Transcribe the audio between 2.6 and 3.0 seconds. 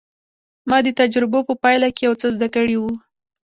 وو.